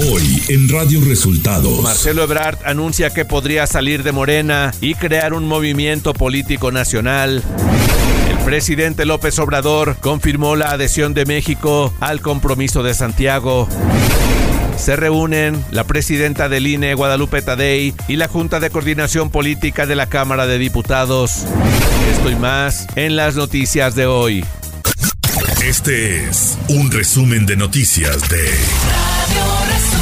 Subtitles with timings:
[0.00, 1.82] Hoy en Radio Resultados.
[1.82, 7.42] Marcelo Ebrard anuncia que podría salir de Morena y crear un movimiento político nacional.
[8.30, 13.68] El presidente López Obrador confirmó la adhesión de México al compromiso de Santiago.
[14.76, 19.96] Se reúnen la presidenta del INE, Guadalupe Tadei, y la Junta de Coordinación Política de
[19.96, 21.42] la Cámara de Diputados.
[22.12, 24.44] Esto y más en las noticias de hoy.
[25.64, 29.87] Este es un resumen de noticias de Radio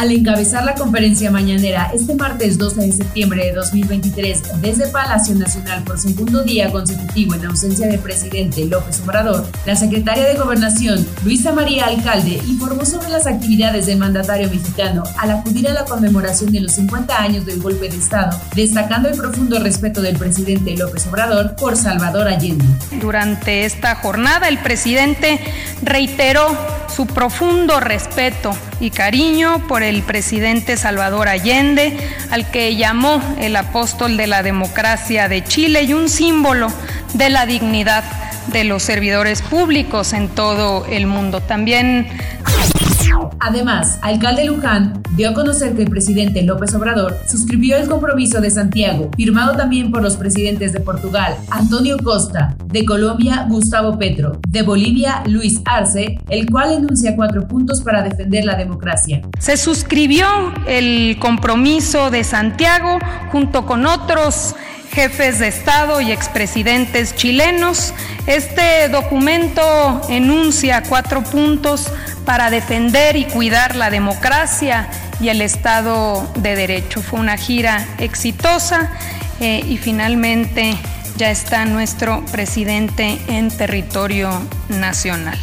[0.00, 5.84] Al encabezar la conferencia mañanera este martes 12 de septiembre de 2023 desde Palacio Nacional
[5.84, 11.52] por segundo día consecutivo en ausencia del presidente López Obrador, la secretaria de Gobernación, Luisa
[11.52, 16.60] María Alcalde, informó sobre las actividades del mandatario mexicano al acudir a la conmemoración de
[16.60, 21.56] los 50 años del golpe de Estado, destacando el profundo respeto del presidente López Obrador
[21.56, 22.64] por Salvador Allende.
[23.02, 25.40] Durante esta jornada, el presidente
[25.82, 31.96] reiteró su profundo respeto y cariño por el presidente Salvador Allende,
[32.30, 36.68] al que llamó el apóstol de la democracia de Chile y un símbolo
[37.14, 38.04] de la dignidad
[38.52, 41.40] de los servidores públicos en todo el mundo.
[41.40, 42.06] También
[43.40, 48.50] Además, alcalde Luján dio a conocer que el presidente López Obrador suscribió el compromiso de
[48.50, 54.62] Santiago, firmado también por los presidentes de Portugal, Antonio Costa, de Colombia, Gustavo Petro, de
[54.62, 59.22] Bolivia, Luis Arce, el cual enuncia cuatro puntos para defender la democracia.
[59.38, 60.26] Se suscribió
[60.66, 62.98] el compromiso de Santiago
[63.32, 64.54] junto con otros
[64.92, 67.94] jefes de Estado y expresidentes chilenos.
[68.26, 71.90] Este documento enuncia cuatro puntos
[72.24, 74.88] para defender y cuidar la democracia
[75.20, 77.02] y el Estado de Derecho.
[77.02, 78.90] Fue una gira exitosa
[79.40, 80.76] eh, y finalmente
[81.16, 84.30] ya está nuestro presidente en territorio
[84.68, 85.38] nacional.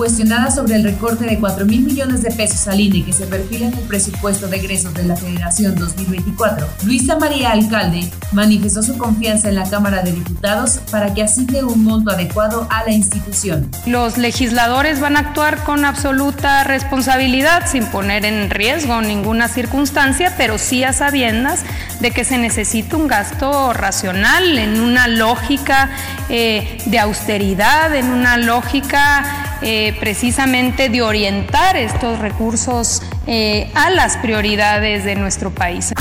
[0.00, 3.66] Cuestionada sobre el recorte de 4 mil millones de pesos al INE que se perfila
[3.66, 9.50] en el presupuesto de egresos de la Federación 2024, Luisa María Alcalde manifestó su confianza
[9.50, 13.70] en la Cámara de Diputados para que asigne un monto adecuado a la institución.
[13.84, 20.56] Los legisladores van a actuar con absoluta responsabilidad, sin poner en riesgo ninguna circunstancia, pero
[20.56, 21.60] sí a sabiendas
[22.00, 25.90] de que se necesita un gasto racional en una lógica
[26.30, 34.16] eh, de austeridad, en una lógica eh, precisamente de orientar estos recursos eh, a las
[34.16, 35.92] prioridades de nuestro país.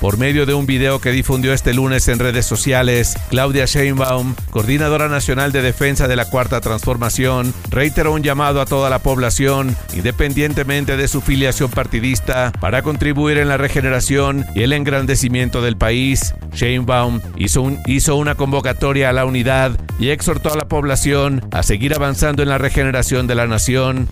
[0.00, 5.08] Por medio de un video que difundió este lunes en redes sociales, Claudia Sheinbaum, coordinadora
[5.08, 10.96] nacional de defensa de la Cuarta Transformación, reiteró un llamado a toda la población, independientemente
[10.96, 16.34] de su filiación partidista, para contribuir en la regeneración y el engrandecimiento del país.
[16.52, 22.42] Sheinbaum hizo, una convocatoria a la unidad y exhortó a la población a seguir avanzando
[22.42, 24.08] en la regeneración de la nación.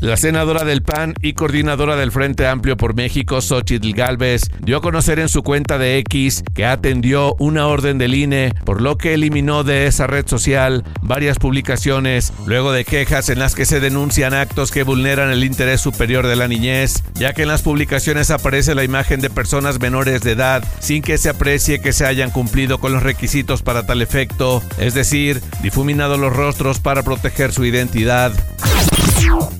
[0.00, 4.80] La senadora del PAN y coordinadora del Frente Amplio por México, Xochitl Galvez, dio a
[4.80, 9.14] conocer en su cuenta de X que atendió una orden del INE, por lo que
[9.14, 14.34] eliminó de esa red social varias publicaciones, luego de quejas en las que se denuncian
[14.34, 18.74] actos que vulneran el interés superior de la niñez, ya que en las publicaciones aparece
[18.74, 22.78] la imagen de personas menores de edad sin que se aprecie que se hayan cumplido
[22.78, 28.32] con los requisitos para tal efecto, es decir, difuminado los rostros para proteger su identidad.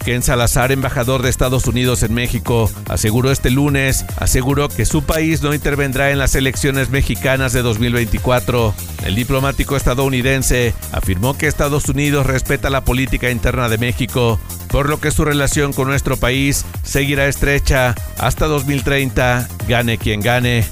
[0.05, 5.43] Ken Salazar, embajador de Estados Unidos en México, aseguró este lunes, aseguró que su país
[5.43, 8.75] no intervendrá en las elecciones mexicanas de 2024.
[9.05, 15.01] El diplomático estadounidense afirmó que Estados Unidos respeta la política interna de México, por lo
[15.01, 20.65] que su relación con nuestro país seguirá estrecha hasta 2030, gane quien gane.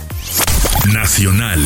[0.93, 1.61] Nacional.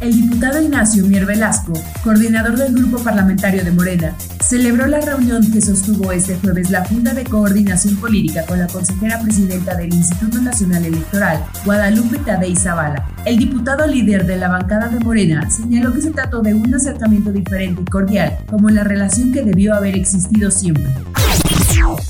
[0.00, 1.72] El diputado Ignacio Mier Velasco,
[2.04, 4.14] coordinador del Grupo Parlamentario de Morena,
[4.48, 9.20] celebró la reunión que sostuvo este jueves la Junta de Coordinación Política con la consejera
[9.20, 13.08] presidenta del Instituto Nacional Electoral, Guadalupe Tadei Zavala.
[13.24, 17.32] El diputado líder de la bancada de Morena señaló que se trató de un acercamiento
[17.32, 20.92] diferente y cordial, como la relación que debió haber existido siempre.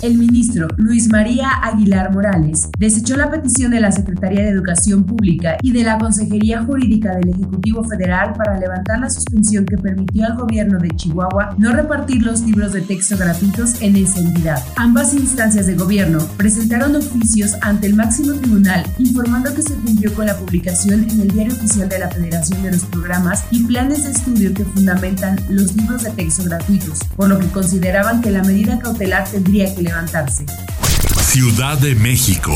[0.03, 5.57] El ministro Luis María Aguilar Morales desechó la petición de la Secretaría de Educación Pública
[5.63, 10.37] y de la Consejería Jurídica del Ejecutivo Federal para levantar la suspensión que permitió al
[10.37, 14.63] gobierno de Chihuahua no repartir los libros de texto gratuitos en esa entidad.
[14.77, 20.27] Ambas instancias de gobierno presentaron oficios ante el máximo tribunal informando que se cumplió con
[20.27, 24.11] la publicación en el diario oficial de la Federación de los programas y planes de
[24.13, 28.79] estudio que fundamentan los libros de texto gratuitos, por lo que consideraban que la medida
[28.79, 30.45] cautelar tendría que levantarse.
[31.23, 32.53] Ciudad de México.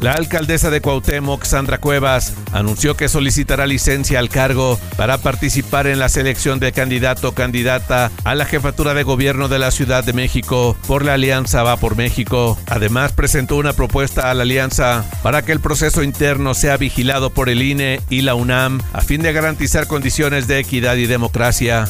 [0.00, 5.98] La alcaldesa de Cuauhtémoc, Sandra Cuevas, anunció que solicitará licencia al cargo para participar en
[5.98, 10.12] la selección de candidato o candidata a la jefatura de gobierno de la Ciudad de
[10.12, 12.58] México por la Alianza Va por México.
[12.66, 17.48] Además, presentó una propuesta a la Alianza para que el proceso interno sea vigilado por
[17.48, 21.88] el INE y la UNAM a fin de garantizar condiciones de equidad y democracia.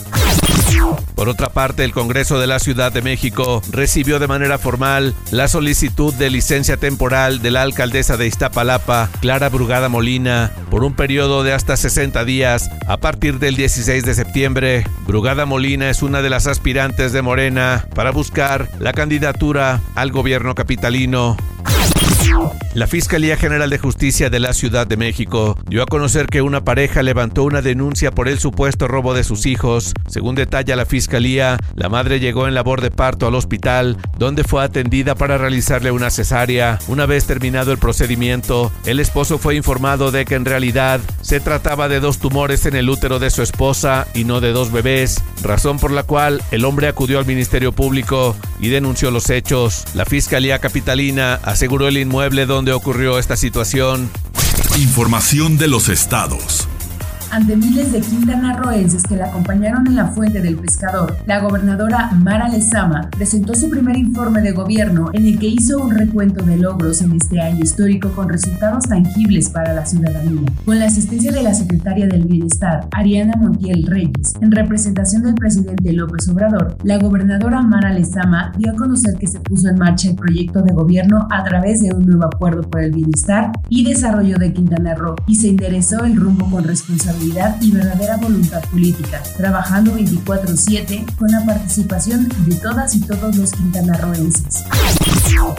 [1.14, 5.48] Por otra parte, el Congreso de la Ciudad de México recibió de manera formal la
[5.48, 11.42] solicitud de licencia temporal de la alcaldesa de Iztapalapa, Clara Brugada Molina, por un periodo
[11.42, 14.84] de hasta 60 días a partir del 16 de septiembre.
[15.06, 20.54] Brugada Molina es una de las aspirantes de Morena para buscar la candidatura al gobierno
[20.54, 21.36] capitalino.
[22.74, 26.64] La Fiscalía General de Justicia de la Ciudad de México dio a conocer que una
[26.64, 29.92] pareja levantó una denuncia por el supuesto robo de sus hijos.
[30.08, 34.64] Según detalla la Fiscalía, la madre llegó en labor de parto al hospital, donde fue
[34.64, 36.80] atendida para realizarle una cesárea.
[36.88, 41.88] Una vez terminado el procedimiento, el esposo fue informado de que en realidad se trataba
[41.88, 45.78] de dos tumores en el útero de su esposa y no de dos bebés, razón
[45.78, 49.84] por la cual el hombre acudió al Ministerio Público y denunció los hechos.
[49.94, 54.08] La Fiscalía Capitalina aseguró el inmueble donde ocurrió esta situación.
[54.76, 56.68] Información de los estados
[57.34, 62.48] ante miles de quintanarroenses que la acompañaron en la fuente del pescador, la gobernadora Mara
[62.48, 67.02] Lezama presentó su primer informe de gobierno en el que hizo un recuento de logros
[67.02, 70.42] en este año histórico con resultados tangibles para la ciudadanía.
[70.64, 75.92] Con la asistencia de la secretaria del Bienestar, Ariana Montiel Reyes, en representación del presidente
[75.92, 80.14] López Obrador, la gobernadora Mara Lezama dio a conocer que se puso en marcha el
[80.14, 84.52] proyecto de gobierno a través de un nuevo acuerdo por el bienestar y desarrollo de
[84.52, 87.23] Quintana Roo y se enderezó el rumbo con responsabilidad
[87.60, 94.64] y verdadera voluntad política, trabajando 24/7 con la participación de todas y todos los quintanarroenses.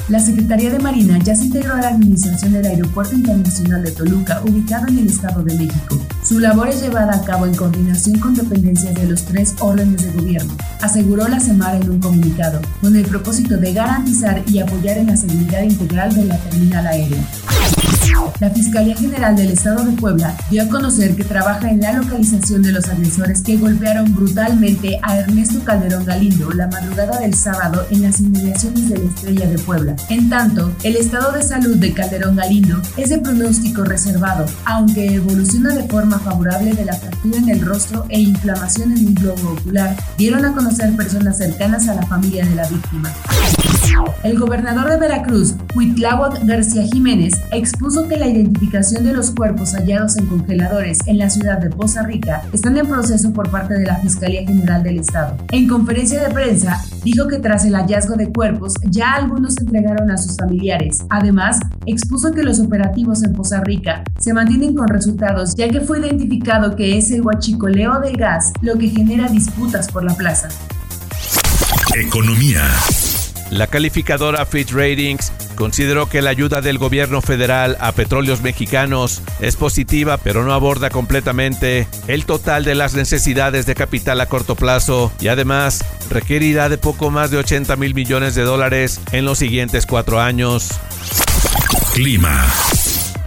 [0.08, 4.42] La Secretaría de Marina ya se integró a la administración del Aeropuerto Internacional de Toluca,
[4.44, 6.00] ubicado en el Estado de México.
[6.24, 10.12] Su labor es llevada a cabo en coordinación con dependencias de los tres órdenes de
[10.12, 15.08] gobierno, aseguró la Semar en un comunicado, con el propósito de garantizar y apoyar en
[15.08, 17.24] la seguridad integral de la terminal aérea.
[18.40, 22.62] La Fiscalía General del Estado de Puebla dio a conocer que trabaja en la localización
[22.62, 28.02] de los agresores que golpearon brutalmente a Ernesto Calderón Galindo la madrugada del sábado en
[28.02, 29.96] las inmediaciones de la Estrella de Puebla.
[30.10, 35.74] En tanto, el estado de salud de Calderón Galindo es de pronóstico reservado, aunque evoluciona
[35.74, 39.96] de forma favorable de la fractura en el rostro e inflamación en el globo ocular,
[40.18, 43.14] dieron a conocer personas cercanas a la familia de la víctima.
[44.24, 50.18] El gobernador de Veracruz, Huitláhuac García Jiménez, expuso que la identificación de los cuerpos hallados
[50.18, 53.98] en congeladores en la ciudad de Poza Rica están en proceso por parte de la
[53.98, 55.38] Fiscalía General del Estado.
[55.52, 60.10] En conferencia de prensa, dijo que tras el hallazgo de cuerpos ya algunos se entregaron
[60.10, 61.06] a sus familiares.
[61.10, 66.00] Además, expuso que los operativos en Poza Rica se mantienen con resultados ya que fue
[66.00, 70.50] identificado que es el huachicoleo del gas lo que genera disputas por la plaza.
[71.96, 72.64] Economía.
[73.50, 79.56] La calificadora Fitch Ratings consideró que la ayuda del gobierno federal a petróleos mexicanos es
[79.56, 85.12] positiva, pero no aborda completamente el total de las necesidades de capital a corto plazo
[85.20, 89.86] y además requerirá de poco más de 80 mil millones de dólares en los siguientes
[89.86, 90.70] cuatro años.
[91.94, 92.46] Clima.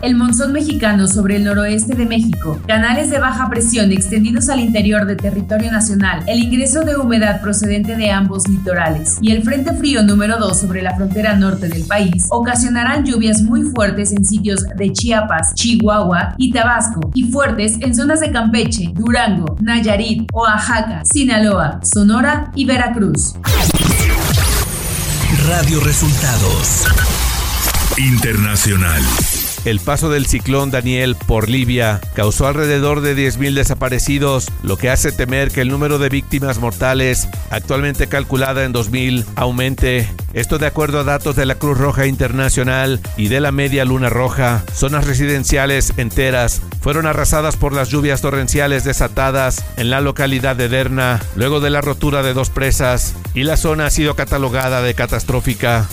[0.01, 5.07] El monzón mexicano sobre el noroeste de México, canales de baja presión extendidos al interior
[5.07, 10.05] del territorio nacional, el ingreso de humedad procedente de ambos litorales y el frente frío
[10.05, 14.93] número 2 sobre la frontera norte del país ocasionarán lluvias muy fuertes en sitios de
[14.93, 22.53] Chiapas, Chihuahua y Tabasco y fuertes en zonas de Campeche, Durango, Nayarit, Oaxaca, Sinaloa, Sonora
[22.55, 23.35] y Veracruz.
[25.49, 26.87] Radio Resultados
[27.97, 29.03] Internacional.
[29.65, 35.13] El paso del ciclón Daniel por Libia causó alrededor de 10.000 desaparecidos, lo que hace
[35.13, 40.09] temer que el número de víctimas mortales, actualmente calculada en 2.000, aumente.
[40.33, 44.09] Esto de acuerdo a datos de la Cruz Roja Internacional y de la Media Luna
[44.09, 44.65] Roja.
[44.73, 51.21] Zonas residenciales enteras fueron arrasadas por las lluvias torrenciales desatadas en la localidad de Derna,
[51.35, 55.89] luego de la rotura de dos presas, y la zona ha sido catalogada de catastrófica.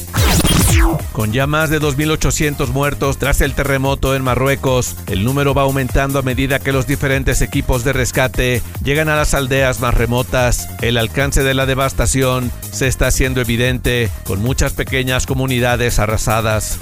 [1.11, 6.19] Con ya más de 2.800 muertos tras el terremoto en Marruecos, el número va aumentando
[6.19, 10.67] a medida que los diferentes equipos de rescate llegan a las aldeas más remotas.
[10.81, 16.79] El alcance de la devastación se está haciendo evidente, con muchas pequeñas comunidades arrasadas.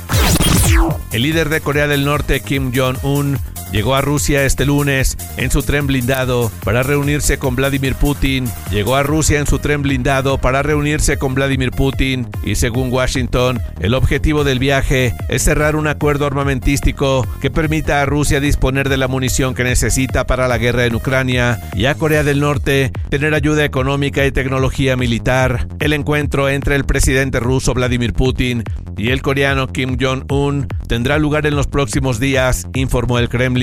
[1.11, 3.39] El líder de Corea del Norte, Kim Jong-un,
[3.73, 8.45] llegó a Rusia este lunes en su tren blindado para reunirse con Vladimir Putin.
[8.71, 13.59] Llegó a Rusia en su tren blindado para reunirse con Vladimir Putin y según Washington,
[13.79, 18.97] el objetivo del viaje es cerrar un acuerdo armamentístico que permita a Rusia disponer de
[18.97, 23.33] la munición que necesita para la guerra en Ucrania y a Corea del Norte tener
[23.33, 25.67] ayuda económica y tecnología militar.
[25.79, 28.63] El encuentro entre el presidente ruso Vladimir Putin
[28.97, 33.62] y el coreano Kim Jong-un tendrá lugar en los próximos días, informó el Kremlin.